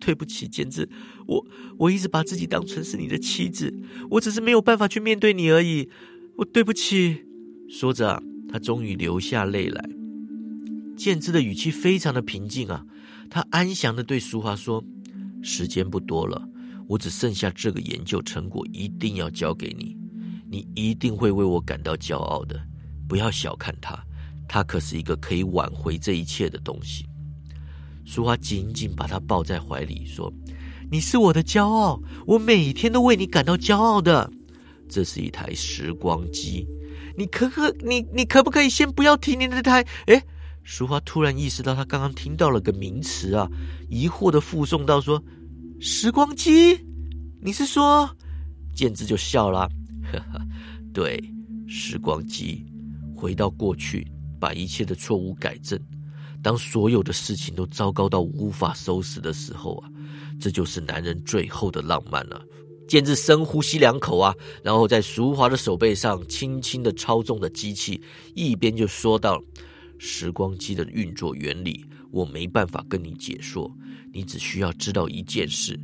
[0.00, 0.88] 对不起，建志，
[1.26, 1.46] 我
[1.78, 3.74] 我一直把自己当成是你的妻子，
[4.10, 5.88] 我只是没有办法去面对你而已。
[6.36, 7.24] 我对不起。
[7.70, 9.88] 说着，他终于流下泪来。
[10.94, 12.84] 建志的语气非常的平静啊，
[13.30, 14.84] 他安详的对淑华说
[15.42, 16.50] ：“时间不多了。”
[16.86, 19.96] 我只剩下这个研究成果，一定要交给你，
[20.50, 22.62] 你一定会为我感到骄傲的。
[23.08, 24.04] 不要小看它，
[24.48, 27.06] 它可是一个可以挽回这一切的东西。
[28.04, 30.32] 淑华紧紧把他抱在怀里，说
[30.90, 34.30] ：“你是我的骄傲，我每天都为你感到骄傲的。
[34.88, 36.66] 这是一台时光机，
[37.16, 40.22] 你可可你你可不可以先不要提你那台？”哎，
[40.62, 43.48] 淑华突然意识到，他刚刚听到了个名词啊，
[43.88, 45.22] 疑惑的附送到说。
[45.80, 46.78] 时光机，
[47.42, 48.08] 你是说？
[48.74, 49.68] 建志就笑了，
[50.10, 50.40] 呵呵，
[50.94, 51.22] 对，
[51.66, 52.64] 时光机，
[53.14, 54.06] 回到过去，
[54.44, 55.80] 把一切的错误改正。
[56.42, 59.88] 当所有的事情都糟糕到无法收拾的时候啊，
[60.38, 62.44] 这就是男人最后的浪漫了。
[62.86, 67.98] 建志深呼吸两口啊，然后在淑华的手背上轻轻的操纵着机器，
[68.34, 69.42] 一边就说道
[69.96, 73.74] ：“时光机的运作原理，我没办法跟你解说。”
[74.12, 75.80] 你只需要知道一件事：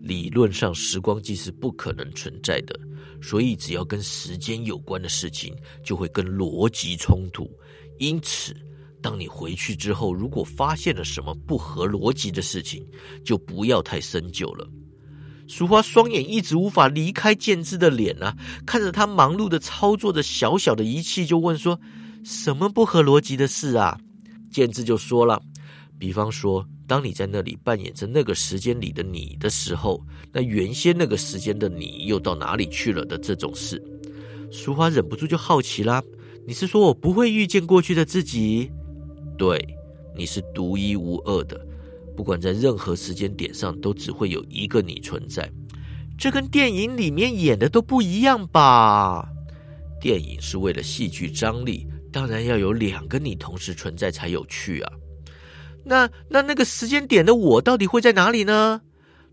[0.00, 2.78] 理论上，时光机是不可能存在的。
[3.20, 7.50] 所以，只要跟时间有关的事情，就会跟逻辑冲突。
[7.98, 8.56] 因此，
[9.02, 12.86] 当你回去之后，如果发现了什么不合逻辑的事情，
[13.24, 14.68] 就不要太深究了。
[15.46, 21.80] 淑花双眼一直无法离开建志的脸啊，看着他忙碌的操作着小小的仪器，就问说
[22.24, 23.98] ：“什么不合逻辑的事啊？”
[24.52, 25.40] 建志就说了
[25.98, 33.78] ：“比方说。”当你在那里扮演着那个时间里的你的时候，那原先那个时间的你又到哪里去了的这种事，
[34.50, 36.02] 淑华忍不住就好奇啦。
[36.48, 38.72] 你是说我不会遇见过去的自己？
[39.36, 39.62] 对，
[40.16, 41.60] 你是独一无二的，
[42.16, 45.46] 不管在任何时间点上，都只会有一个你存在。
[46.18, 49.28] 这跟电影里面演的都不一样吧？
[50.00, 54.92] 电影是为了戏剧张力，当然要有两个你同时存在才有趣啊。
[55.84, 58.80] 那那那个时间点的我到底会在哪里呢？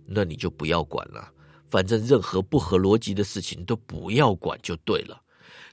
[0.06, 1.32] 那你就不要管了，
[1.70, 5.22] 反正任何不合逻辑的事情都不要管就对了。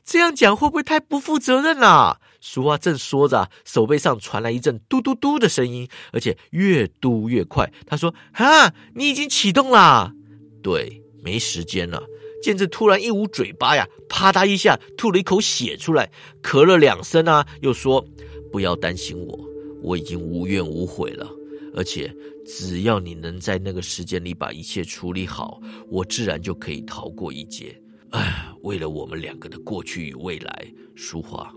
[0.04, 2.20] 这样讲会不会太不负责任了？
[2.40, 7.72] 俗话正说着，手背上传来一阵嘟嘟嘟的声音，而且越嘟越快。
[7.86, 10.12] 他说：“哈，你已经启动了。”
[10.60, 12.02] 对，没时间了。
[12.42, 16.10] 健志突然一捂嘴巴呀，啪嗒一下吐了一口血出来，
[16.42, 18.04] 咳了两声啊，又说
[18.50, 19.38] ：“不要担心我，
[19.80, 21.30] 我已经无怨无悔了。
[21.74, 22.12] 而且
[22.44, 27.80] 只要你能在那个时间里把一切处理好，我自然就可以逃过一劫。”
[28.12, 31.52] 哎， 为了我们两个的过去与未来，淑华，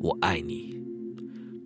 [0.00, 0.72] 我爱你。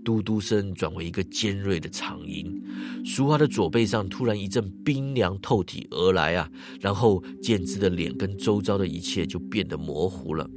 [0.05, 2.63] 嘟嘟声转为一个尖锐的长音，
[3.05, 6.49] 淑华的左背上突然一阵冰凉透体而来啊，
[6.81, 10.49] 然后剑之的脸跟周遭的一切就变得模糊了。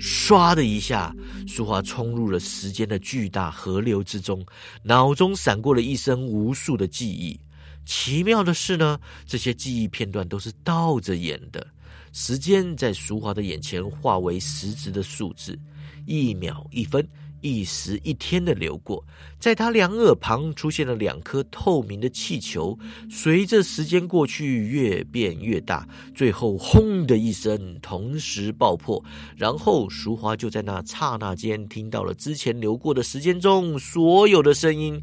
[0.00, 1.14] 唰的一下，
[1.46, 4.44] 淑华冲入了时间的巨大河流之中，
[4.82, 7.38] 脑中闪过了一生无数的记忆。
[7.84, 11.73] 奇妙的是呢，这些记忆片段都是倒着演的。
[12.14, 15.58] 时间在淑华的眼前化为实质的数字，
[16.06, 17.04] 一秒一分，
[17.40, 19.04] 一时一天的流过，
[19.40, 22.78] 在他两耳旁出现了两颗透明的气球，
[23.10, 29.04] 随着时间过去越变越大，最后轰的一声同时爆破，
[29.36, 35.02] 然后淑华就在那刹那间听到了之前流过的时间中所有的声音。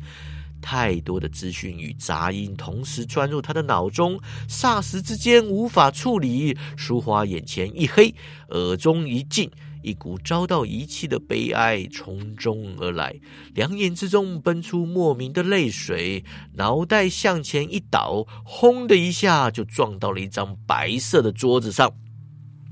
[0.61, 6.55] 太多的资讯与杂音同时钻入他的脑中，霎时之间无法处理。
[6.77, 8.13] 淑华眼前一黑，
[8.49, 9.49] 耳中一静，
[9.81, 13.13] 一股遭到遗弃的悲哀从中而来，
[13.53, 21.91] 两眼之中奔出莫名的泪水，脑袋向前一倒，轰的一下就撞到了一张白色的桌子上。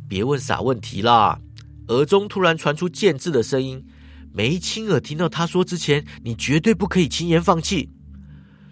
[0.08, 1.40] 别问傻问题啦！
[1.88, 3.84] 耳中突然传出剑字的声音。
[4.32, 7.90] 没亲耳听到他说之前，你绝对不可以轻言放弃。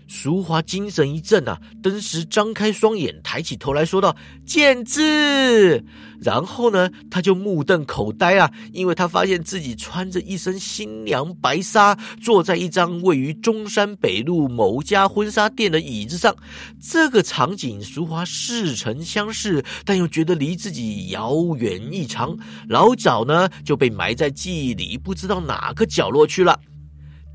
[0.08, 4.16] 淑华精神一振啊，登时张开双眼，抬起头来说道
[4.48, 5.84] ：“剑字。”
[6.20, 16.36] 然后呢，他就目瞪口呆啊，因为他发现自己穿着一身新娘白纱，坐在一张位于中山北路某家婚纱店的椅子上。
[16.82, 22.36] 这个场景，淑华似曾相识，但又觉得离自己遥远异常，
[22.68, 26.60] 老早呢就被埋在记忆里，不知道哪个角落去了。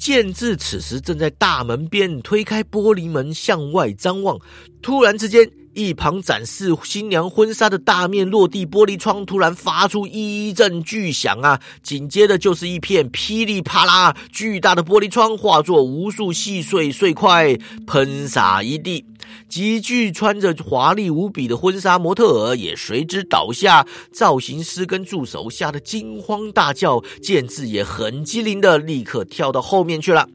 [0.02, 4.36] 建志此时正在大门边推开玻璃门向外张望，
[4.82, 11.60] 突然之间，一旁展示新娘婚纱的大面落地玻璃窗突然发出一阵巨响啊！
[11.84, 19.04] 紧接着就是一片噼里啪啦，巨大的玻璃窗化作无数细碎碎块喷洒一地。
[19.52, 30.26] 极具穿着华丽无比的婚纱模特儿也随之倒下，造型师跟助手吓得惊慌大叫，建志也很机灵的立刻跳到后面去了。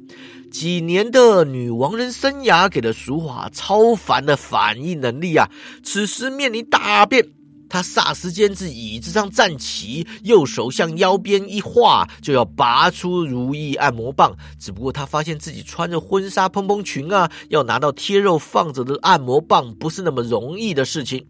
[0.51, 5.49] 几年的女王人生涯给了淑华超凡的反应能力啊！
[5.81, 7.27] 此时面临大变。
[7.69, 14.35] 他霎时间自椅子上站起，右手向腰边一画，就要拔出如意按摩棒。
[14.59, 21.25] 只不过他发现自己穿着婚纱蓬蓬裙啊，要拿到贴肉放着的按摩棒，不是那么容易的事情。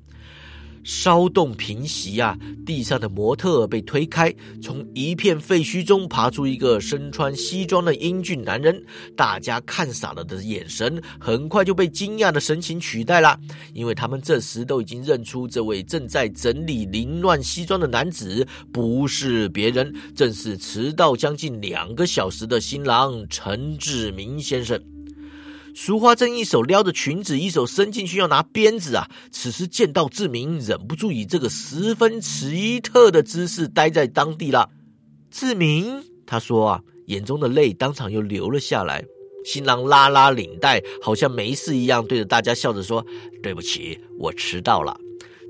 [0.88, 2.34] 骚动平息啊！
[2.66, 8.82] 地上的模特被推开，从一片废墟中爬出一个身穿西装的英俊男人。
[9.14, 13.38] 大家看傻了的眼神，很快就被惊讶的神情取代了，
[13.74, 24.82] 因为他们这时都已经认出这位正在整理凌乱西装的男子不是别人，正是迟到将近两个小时的新郎陈志明先生。
[25.78, 29.08] 淑花正一手撩着裙子，一手伸进去要拿鞭子啊！
[29.32, 34.72] 此时见到志明，忍不住以这个十分奇特的姿势待在当地了。
[35.30, 39.06] 志明，他说啊，眼中的泪当场又流了下来。
[39.46, 43.06] 新郎拉拉领带，好像没事一样，对着大家笑着说
[43.44, 45.00] ：“对不起，我迟到了。”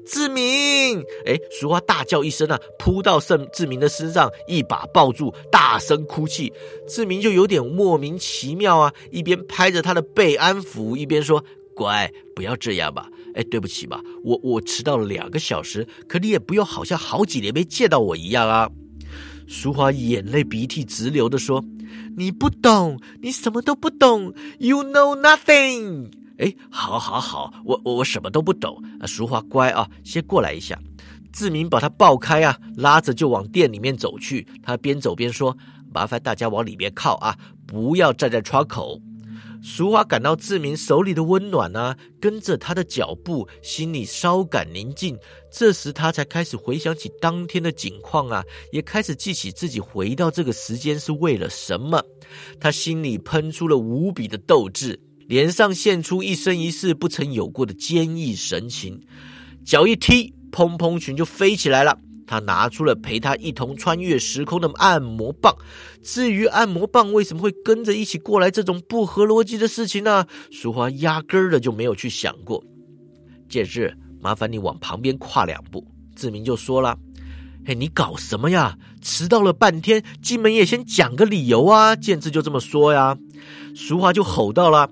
[0.08, 6.52] 志明，哎，淑花大叫一声啊，扑到盛志明的身上，一把抱住，大声哭泣。
[6.88, 11.44] 志明就有点莫名其妙啊，一边拍着他的背安抚，一边说
[11.76, 13.10] ：“乖，不要这样吧。
[13.36, 18.70] 哎，对不起吧，我我迟到了两个小时，可你也不用好像好几年没见到我一样啊。”
[19.48, 21.64] 淑华眼泪鼻涕直流的说
[22.18, 29.08] ：“你不懂，你什么都不懂，You know nothing。”哎，好，好，好，我我我什么都不懂啊！
[29.08, 30.80] 淑华乖啊，先过来一下。
[31.34, 34.48] 志明把他抱开啊，拉着就往店里面走去。
[34.64, 35.56] 他边走边说
[35.94, 37.36] ：“麻烦大家往里面靠啊，
[37.66, 39.02] 不要站在窗口。”
[39.64, 45.18] 淑华感到志明手里的温暖啊，跟着他的脚步，心里稍感宁静。
[45.52, 52.02] 这时他才开始回想起当天的景况啊，也开始记起自己回到这个时间是为了什么。
[52.60, 55.00] 他心里喷出了无比的斗志。
[55.28, 59.02] 脸上现出一生一世不曾有过的坚毅神情，
[59.66, 62.00] 脚一踢，蓬蓬裙就飞起来了。
[62.26, 65.56] 他拿出了陪他一同穿越时空的按摩棒。
[66.04, 70.26] 至于按摩棒为什么会跟着一起过来，这种不合逻辑的事情呢？
[70.52, 72.64] 淑华压根儿的就没有去想过。
[73.48, 75.86] 建志，麻烦你往旁边跨两步。
[76.16, 76.98] 志明就说了
[77.66, 78.78] ：“哎，你搞什么呀？
[79.02, 83.18] 迟到了半天，进门也先讲个理由啊！”建志就这么说呀。
[83.74, 84.90] 淑华就吼到了。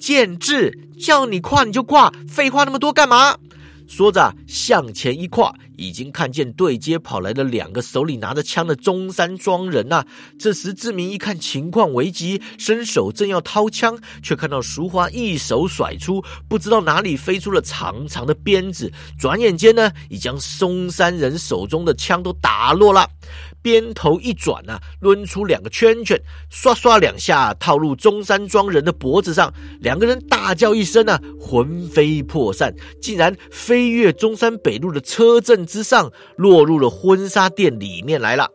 [0.00, 3.36] 建志叫你跨你就跨，废话那么多干嘛？
[3.86, 10.04] 说着向前一跨，已经看见对街跑来的两个手里拿着枪的中山庄人呐。
[10.38, 23.10] 这时志明一看情况危急，伸手正要掏枪，却看到淑华一手甩出，不知道哪里飞出了长长的鞭子，转眼间呢，已将松山人手中的枪都打落了。
[23.62, 29.52] 鞭头一转啊，抡出两个圈圈，刷刷两下套入中山庄人的脖子上。
[29.80, 38.48] 两个人大叫一声啊，魂飞魄散，竟然飞越中山北路的车阵之上，落入了婚纱店里面来了。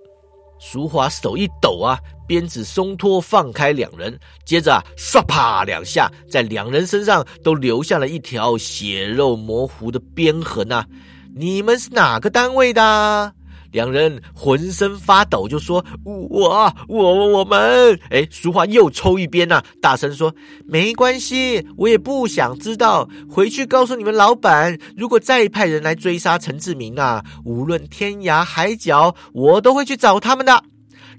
[0.59, 10.87] 淑华手一抖啊，鞭子松脱，放开两人，接着啊，唰啪两下，在两人身上都留下了一条血肉模糊的鞭痕啊！
[11.35, 13.34] 你们是哪个单位的？
[13.75, 20.33] 两人浑身发抖，就说：“我我我们。”哎，淑华又抽一边呐，大声说
[20.65, 23.09] ：“没关系，我也不想知道。
[23.29, 30.63] 回去告诉你们老板，如果再派人来追杀陈志明啊，无论天涯海角，我都会去找他们的。”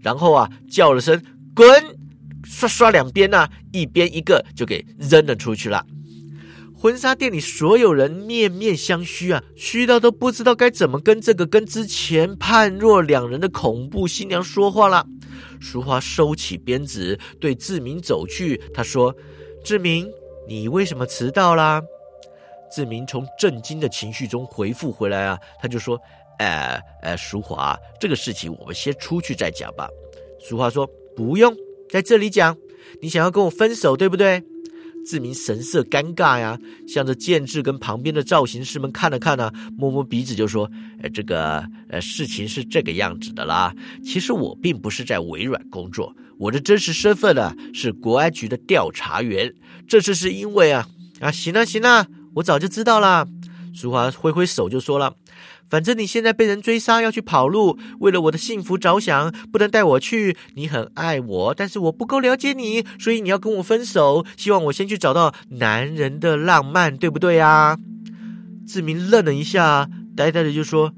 [0.00, 1.22] 然后啊，叫了声
[1.54, 1.68] “滚”，
[2.42, 5.84] 刷刷两边呐，一边一个就给扔了出去了。
[6.86, 15.04] 婚纱店里所有人面面相觑啊，虚到都不知道该怎么跟这个跟之前判若两人的恐怖新娘说话了。
[15.60, 19.12] 淑华收起鞭子，对志明走去，他说
[19.64, 20.08] ：“志明，
[20.46, 21.82] 你为什么迟到啦？”
[22.70, 26.00] 志明从震惊的情绪中回复回来啊，他就说
[26.38, 29.88] ：“哎哎，淑华，这个事情我们先出去再讲吧。”
[30.38, 31.52] 淑华说：“不用
[31.90, 32.56] 在这里讲，
[33.02, 34.40] 你想要跟我分手，对不对？”
[35.06, 40.68] 志明神色尴尬呀，向着建志跟旁边的造型师们看了看呢，摸摸鼻子就说
[41.00, 43.72] ：“呃，这个呃，事情是这个样子的啦。
[44.04, 49.52] 其实我并不是在微软工作，我的真实身份呢是国安局的调查员。
[49.86, 50.86] 这次是因为啊
[51.20, 53.26] 啊，行了行了，我早就知道了。”
[53.72, 55.14] 淑华挥挥手就说了。
[55.68, 60.36] 反正你现在被人追杀，要去跑路，为了我的幸福着想，不能带我去。
[60.54, 64.24] 你很爱我，但是我不够了解你，所以你要跟我分手。
[64.36, 67.76] 希望我先去找到男人的浪漫，对不对啊？
[68.66, 70.92] 志明愣了一下，呆呆的就说：“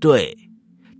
[0.00, 0.36] 对，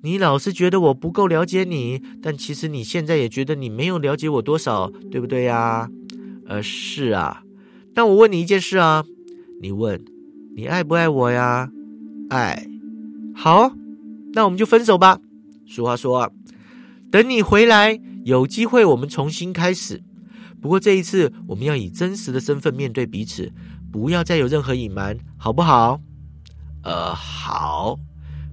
[0.03, 5.89] 你老是觉得我不够了解你，但其实你现在也觉得你没有了解我多少，对不对呀
[6.47, 7.43] ？”“呃，是啊。
[7.95, 9.05] 那我问你一件事啊，
[9.63, 10.05] 你问，
[10.55, 11.71] 你爱不爱我呀
[12.29, 12.67] ？”“爱。”
[13.35, 13.71] 好，
[14.33, 15.19] 那我们就分手吧。
[15.67, 16.31] 俗话说啊，
[17.11, 20.03] 等你回来，有机会我们重新开始。
[20.61, 23.53] 不过这一次，我们要以真实的身份面对彼此，
[23.93, 26.01] 不要再有任何隐瞒，好不好？
[26.83, 27.99] 呃，好。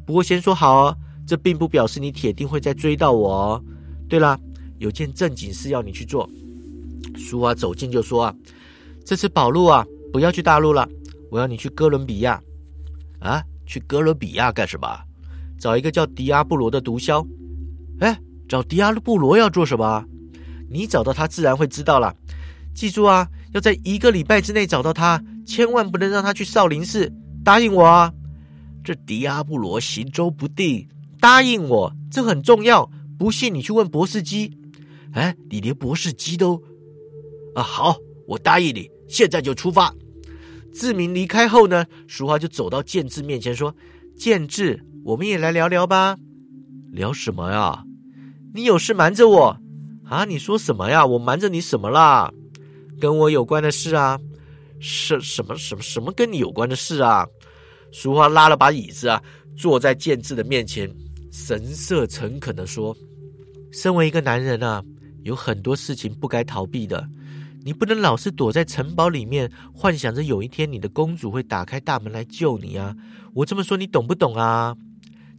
[0.06, 3.64] 不过先说好哦，这并不表示你铁定会再追到我哦。
[4.10, 4.38] 对了，
[4.80, 6.30] 有件正经事要你去做。
[7.16, 8.36] 俗话走近就说啊，
[9.06, 10.88] 这次宝路啊，不要去大陆了，
[11.30, 12.42] 我要你去哥伦比亚
[13.20, 13.42] 啊。
[13.66, 14.88] 去哥伦比亚干什么？
[15.60, 17.26] 找一个叫迪阿布罗的毒枭。
[18.00, 20.04] 哎，找迪阿布罗要做什么？
[20.70, 22.16] 你找到他，自然会知道了。
[22.74, 27.12] 记住啊，要在一个礼拜之内找到他，千万不能让他去少林寺。
[27.44, 28.14] 答应我啊！
[28.84, 30.88] 这迪阿布罗行踪不定，
[31.20, 32.90] 答应我，这很重要。
[33.20, 34.58] 不信你去问博士基。
[35.12, 36.62] 哎，你连博士基都……
[37.54, 39.94] 啊，好，我答应你，现在就出发。
[40.74, 43.76] 志明离开后呢，淑华就走到建志面前说
[44.18, 46.18] ：“建志，我们也来聊聊吧。
[46.92, 47.84] 聊什么呀？
[48.54, 49.58] 你有事瞒着我
[50.06, 50.26] 啊？
[50.26, 51.06] 你说什么呀？
[51.06, 52.32] 我瞒着你什么啦？
[53.00, 54.20] 跟我有关的事啊？
[54.80, 57.26] 什什么什么什么跟你有关的事啊？”
[57.92, 59.22] 淑华拉了把椅子啊，
[59.58, 60.90] 坐在建志的面前。
[61.32, 62.96] 神色诚恳的说
[63.72, 64.84] ：“身为一个男人啊，
[65.24, 67.08] 有很多事情不该逃避的。
[67.64, 72.96] 你不能老是躲在城堡里面，幻想着有一天你的公主会打开大门来救你啊！
[73.34, 74.76] 我这么说，你懂不懂啊？”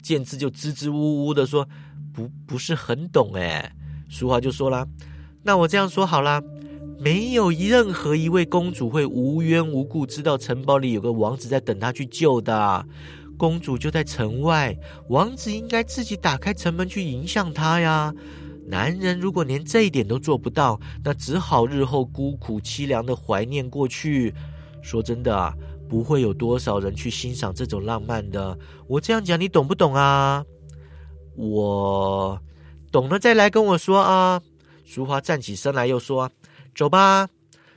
[0.02, 1.68] 剑智就支支吾吾的说
[2.12, 3.72] ：“不，不是很懂。”哎，
[4.08, 4.86] 淑华就说了
[5.42, 6.42] ：“那我这样说好啦，
[6.98, 12.86] 没有任何一位公主会无缘无故知道城堡里有个王子在等她去救的。”
[13.38, 14.76] 公主就在城外，
[15.08, 18.14] 王子应该自己打开城门去迎向她呀。
[18.66, 24.34] 男人如果连这一点都做不到，那只好日后孤苦凄凉的怀念过去。
[24.82, 25.54] 说真的啊，
[25.88, 28.58] 不会有多少人去欣赏这种浪漫的。
[28.88, 30.44] 我这样讲，你懂不懂啊？
[31.36, 32.40] 我
[32.90, 34.40] 懂了，再来跟我说啊。
[34.84, 36.30] 淑华站起身来，又说
[36.74, 37.28] ：“走吧。”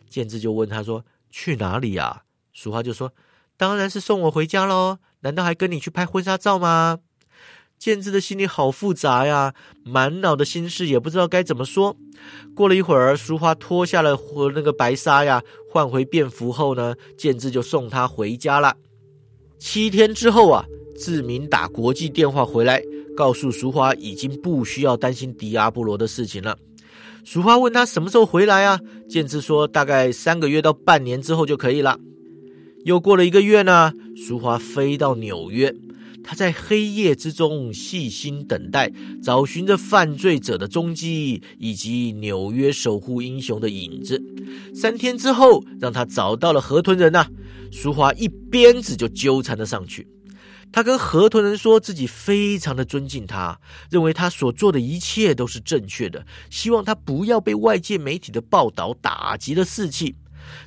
[0.10, 3.14] 建志就问他说：“去哪里呀？”淑华就说
[3.56, 7.00] ：“当然是送我回家喽。”难道还跟你去拍婚纱照吗？
[7.78, 9.54] 建志的心里好复杂呀，
[9.84, 11.96] 满脑的心事也不知道该怎么说。
[12.56, 18.76] 过了一会儿，淑花脱下了和那个白纱呀，换回便服后呢，建志就送她回家了。
[19.60, 20.66] 七天之后啊，
[20.98, 22.82] 志明打国际电话回来，
[23.16, 26.58] 告诉淑花已经不需要担心迪阿波罗的事情了。
[27.24, 28.80] 淑花问他什么时候回来啊？
[29.10, 32.00] 建志说大概三个月到半年之后就可以了。
[32.84, 35.74] 又过了一个月呢，淑华飞到纽约，
[36.28, 44.20] 他在黑夜之中细心等待，找寻着犯罪者的踪迹以及纽约守护英雄的影子。
[44.74, 47.28] 三天之后，让他找到了河豚人呐，
[47.72, 50.08] 淑华一鞭子就纠缠了上去。
[50.72, 53.60] 他跟河豚人说自己非常的尊敬他，
[53.92, 60.16] 认为他所做的一切都是正确的，希望他不要被外界媒体的报道打击了士气。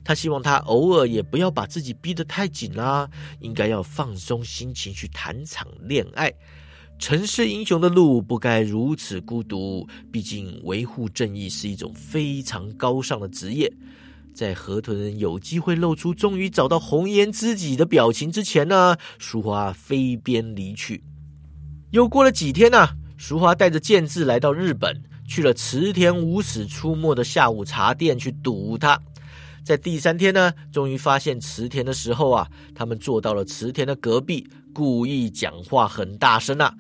[0.05, 3.09] 他希望他偶尔也不要把自己逼得太紧啦，
[3.41, 6.33] 应该要放松心情去谈场恋爱。
[6.99, 13.73] 城市英雄的路不该如此孤独，毕竟维护正义是一种非常高尚的职业。
[14.35, 21.03] 在河豚有机会露出终于找到红颜知己的表情之前呢，淑华飞鞭离去。
[21.91, 29.01] 又过了几天呢，淑华带着剑志来到日本，去了池田无史出没的下午茶店去堵他。
[29.69, 36.75] 在第三天呢，终于发现池田的时候啊，他们坐到了池田的隔壁，故意讲话很大声啊。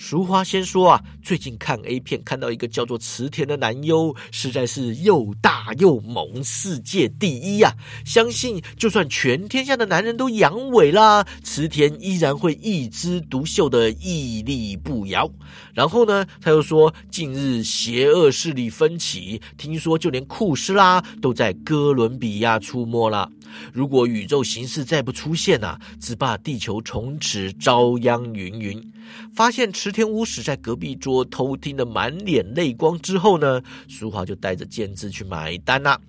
[0.00, 7.74] 俗话先说啊，最近看 A 片看到一个叫做池田的男优，实在是又大又萌，世界第一呀！
[8.04, 15.28] 相信就算全天下的男人都阳痿啦，池田依然会一枝独秀的屹立不摇。
[15.74, 23.28] 然后呢，他又说，近日邪恶势力分起，听说就连库斯拉都在哥伦比亚出没了。
[23.72, 28.92] 如果宇宙形势再不出现呐，只怕地球从此遭殃云云。
[29.34, 36.00] 发现池田屋史在隔壁桌偷听的满脸泪光之后呢，淑华就带着剑志去买单啦。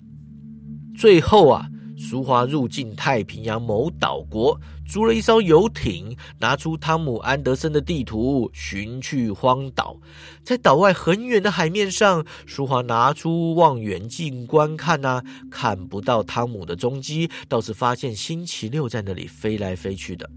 [0.95, 1.67] 最后啊。
[2.01, 9.99] 淑华入境太平洋某岛国，租了一艘游艇，拿出汤姆·安德森的地图，寻去荒岛。
[10.41, 15.21] 在岛外很远的海面上，淑华拿出望远镜观看呐，
[15.51, 20.29] 看不到汤姆的踪迹，倒是发现星期六在那里飞来飞去的。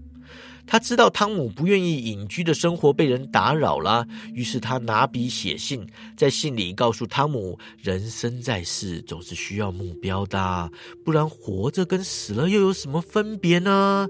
[0.65, 5.87] 他知道汤姆不愿意隐居的生活被人打扰了，于是他拿笔写信，
[6.17, 10.71] 在信里告诉汤姆：人生在世总是需要目标的，
[11.03, 14.07] 不然活着跟死了又有什么分别呢？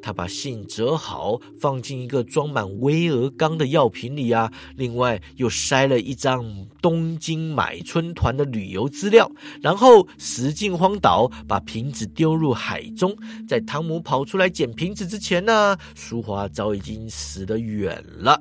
[0.00, 4.50] 他把信折好，放进一个装满威尔刚的药瓶里啊。
[4.76, 6.44] 另外又塞了一张
[6.80, 9.30] 东京买春团的旅游资料，
[9.60, 13.16] 然后驶进荒岛，把瓶子丢入海中。
[13.48, 18.40] 在汤姆跑出来捡瓶子之前呢，淑华早已经死得远了。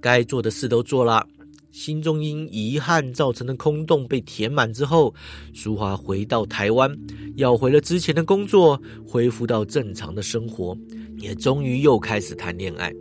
[0.00, 1.24] 该做的事都做了。
[1.72, 5.12] 心中因遗憾造成的空洞被填满之后，
[5.54, 6.94] 淑华回到台湾，
[7.36, 10.76] 要回了之前的工作，恢复到正常的生活，
[11.16, 12.92] 也终于又开始谈恋爱。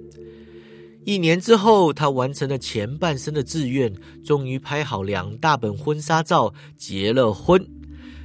[1.04, 3.94] 一年之后，他完成了前半生的志愿，
[4.24, 7.62] 终于拍好两大本婚纱照，结了婚。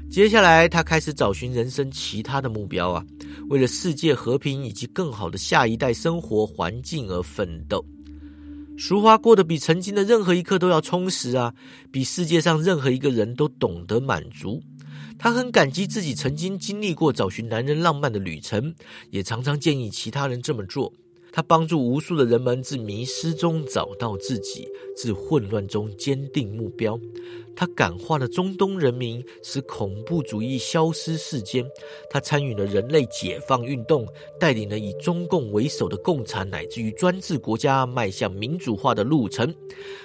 [0.09, 3.05] 接下来，他开始找寻人生其他的目标啊，
[3.49, 7.85] 为了世界和平以及更好的下一代生活环境而奋斗。
[8.79, 11.55] 俗话过得比曾经的任何一刻都要充实啊，
[11.91, 14.63] 比世界上任何一个人都懂得满足。
[15.19, 18.75] 他很感激自己曾经经历过找寻男人浪漫的旅程，
[19.11, 20.93] 也常常建议其他人这么做。
[21.33, 26.99] 他帮助无数的人们自迷失中找到自己，自混乱中坚定目标。
[27.57, 31.65] 他感化了中东人民，使恐怖主义消失世间。
[32.11, 34.07] 他参与了人类解放运动，
[34.39, 39.53] 带领了以中共为首的共产乃至于专制国家迈向民主化的路程。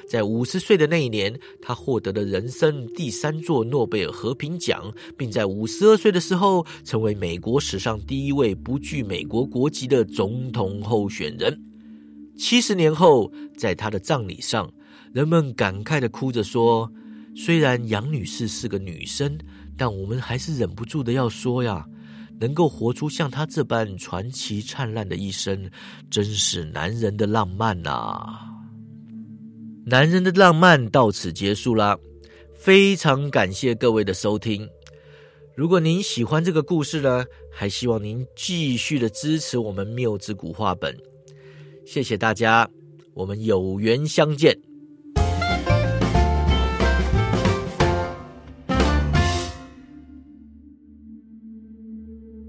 [0.08, 11.62] 在五十岁的那一年，他获得了人生第三座诺贝尔和平奖，并在五十二岁的时候，成为美国史上第一位不具美国国籍的总统候选人。
[12.38, 14.72] 七十年后，在他的葬礼上，
[15.14, 16.90] 人们感慨的哭着说
[17.36, 19.38] ：“虽然杨女士是个女生，
[19.78, 21.86] 但我们还是忍不住的要说呀，
[22.40, 25.70] 能够活出像她这般传奇灿烂的一生，
[26.10, 28.48] 真是男人的浪漫呐！”
[29.86, 31.98] 男人的浪漫到此结束啦，
[32.54, 34.68] 非常感谢各位的收听。
[35.56, 40.96] 如果您喜欢这个故事呢，还希望您继续的支持我们缪之古话本。
[41.86, 42.70] 谢谢大家，
[43.14, 44.71] 我们有缘相见。